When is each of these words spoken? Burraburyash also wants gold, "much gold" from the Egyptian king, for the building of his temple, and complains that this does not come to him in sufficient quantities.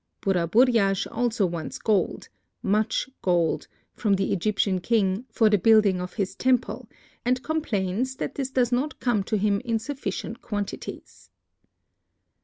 Burraburyash 0.21 1.05
also 1.11 1.45
wants 1.45 1.77
gold, 1.77 2.27
"much 2.63 3.07
gold" 3.21 3.67
from 3.93 4.15
the 4.15 4.33
Egyptian 4.33 4.79
king, 4.79 5.25
for 5.29 5.47
the 5.47 5.59
building 5.59 6.01
of 6.01 6.15
his 6.15 6.33
temple, 6.35 6.89
and 7.23 7.43
complains 7.43 8.15
that 8.15 8.33
this 8.33 8.49
does 8.49 8.71
not 8.71 8.99
come 8.99 9.21
to 9.21 9.37
him 9.37 9.59
in 9.59 9.77
sufficient 9.77 10.41
quantities. 10.41 11.29